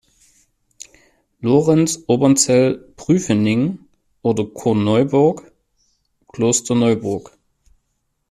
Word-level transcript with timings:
Lorenz, 1.41 2.05
Obernzell, 2.07 2.91
Prüfening 2.95 3.77
oder 4.23 4.45
Korneuburg–Klosterneuburg. 4.47 7.37